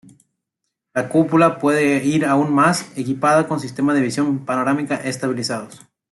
La 0.95 1.09
cúpula 1.09 1.59
puede 1.59 2.03
ir 2.03 2.25
aún 2.25 2.51
más 2.51 2.91
equipada 2.97 3.47
con 3.47 3.59
sistemas 3.59 3.95
de 3.95 4.01
visión 4.01 4.43
panorámica 4.45 4.95
estabilizados. 4.95 5.79